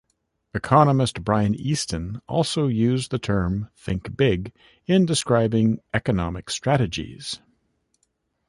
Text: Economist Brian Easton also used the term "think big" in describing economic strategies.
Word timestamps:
Economist 0.55 1.23
Brian 1.23 1.53
Easton 1.53 2.23
also 2.27 2.65
used 2.65 3.11
the 3.11 3.19
term 3.19 3.69
"think 3.77 4.17
big" 4.17 4.51
in 4.87 5.05
describing 5.05 5.79
economic 5.93 6.49
strategies. 6.49 7.39